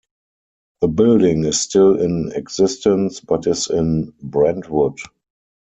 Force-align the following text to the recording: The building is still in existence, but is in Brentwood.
The 0.81 0.87
building 0.87 1.43
is 1.43 1.61
still 1.61 2.01
in 2.01 2.31
existence, 2.33 3.19
but 3.19 3.45
is 3.45 3.69
in 3.69 4.15
Brentwood. 4.23 4.97